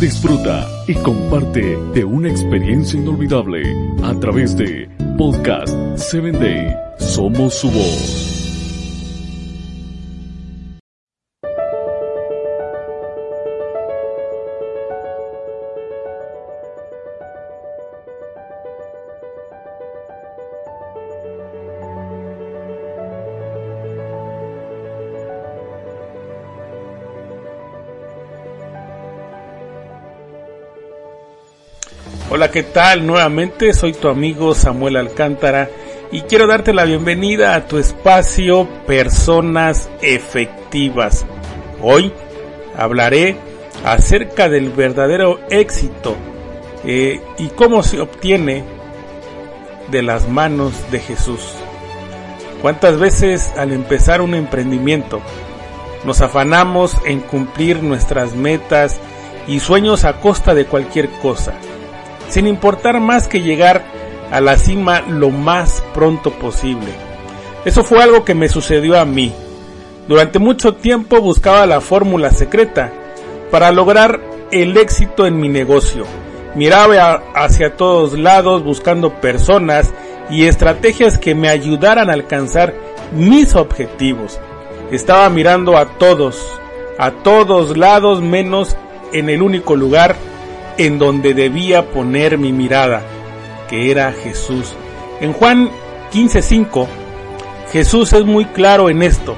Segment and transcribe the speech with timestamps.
[0.00, 3.62] Disfruta y comparte de una experiencia inolvidable
[4.02, 6.74] a través de Podcast 7 Day.
[6.98, 8.23] Somos su voz.
[32.30, 33.06] Hola, ¿qué tal?
[33.06, 35.68] Nuevamente soy tu amigo Samuel Alcántara
[36.10, 41.26] y quiero darte la bienvenida a tu espacio Personas Efectivas.
[41.82, 42.12] Hoy
[42.78, 43.36] hablaré
[43.84, 46.16] acerca del verdadero éxito
[46.86, 48.64] eh, y cómo se obtiene
[49.90, 51.42] de las manos de Jesús.
[52.62, 55.20] ¿Cuántas veces al empezar un emprendimiento
[56.06, 58.98] nos afanamos en cumplir nuestras metas
[59.46, 61.52] y sueños a costa de cualquier cosa?
[62.28, 63.84] Sin importar más que llegar
[64.30, 66.88] a la cima lo más pronto posible.
[67.64, 69.32] Eso fue algo que me sucedió a mí.
[70.08, 72.92] Durante mucho tiempo buscaba la fórmula secreta
[73.50, 76.04] para lograr el éxito en mi negocio.
[76.54, 79.92] Miraba hacia todos lados buscando personas
[80.30, 82.74] y estrategias que me ayudaran a alcanzar
[83.12, 84.38] mis objetivos.
[84.90, 86.46] Estaba mirando a todos,
[86.98, 88.76] a todos lados menos
[89.12, 90.16] en el único lugar
[90.78, 93.02] en donde debía poner mi mirada,
[93.68, 94.74] que era Jesús.
[95.20, 95.70] En Juan
[96.12, 96.86] 15:5,
[97.72, 99.36] Jesús es muy claro en esto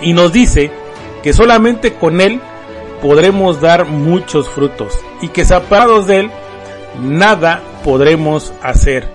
[0.00, 0.70] y nos dice
[1.22, 2.40] que solamente con Él
[3.02, 6.30] podremos dar muchos frutos y que separados de Él
[7.00, 9.08] nada podremos hacer.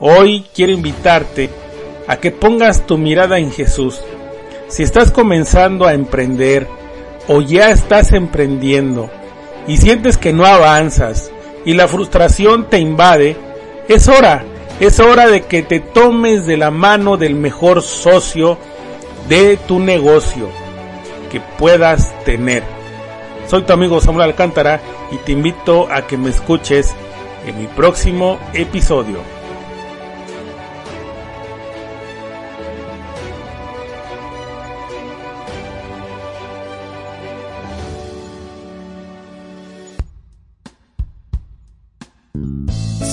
[0.00, 1.50] Hoy quiero invitarte
[2.06, 4.00] a que pongas tu mirada en Jesús.
[4.68, 6.66] Si estás comenzando a emprender
[7.26, 9.10] o ya estás emprendiendo,
[9.68, 11.30] y sientes que no avanzas
[11.64, 13.36] y la frustración te invade,
[13.86, 14.44] es hora,
[14.80, 18.58] es hora de que te tomes de la mano del mejor socio
[19.28, 20.48] de tu negocio
[21.30, 22.62] que puedas tener.
[23.46, 24.80] Soy tu amigo Samuel Alcántara
[25.12, 26.94] y te invito a que me escuches
[27.46, 29.37] en mi próximo episodio.